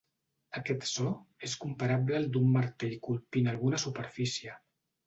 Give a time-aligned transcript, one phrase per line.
[0.59, 1.11] Aquest so
[1.49, 4.61] és comparable al d'un martell colpint alguna superfície.